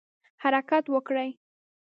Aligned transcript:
حرکت 0.43 0.85
وکړي. 0.93 1.29